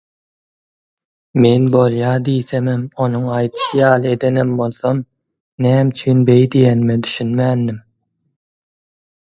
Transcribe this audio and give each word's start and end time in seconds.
Men 1.43 1.67
bolýa 1.75 2.13
diýsemem, 2.29 2.87
onuň 3.05 3.27
aýdyşy 3.35 3.69
ýaly 3.83 4.11
edenem 4.15 4.55
bolsam, 4.63 5.03
näme 5.69 5.87
üçin 5.97 6.27
beý 6.33 6.51
diýenine 6.57 6.99
düşünmändim. 7.07 7.81